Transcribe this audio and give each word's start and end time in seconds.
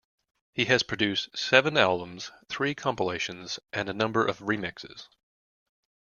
He 0.55 0.65
has 0.65 0.81
produced 0.81 1.37
seven 1.37 1.77
albums, 1.77 2.31
three 2.49 2.73
compilations 2.73 3.59
and 3.71 3.87
a 3.87 3.93
number 3.93 4.25
of 4.25 4.39
remixes. 4.39 5.07